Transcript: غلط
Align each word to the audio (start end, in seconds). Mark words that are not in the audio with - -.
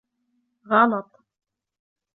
غلط 0.69 1.09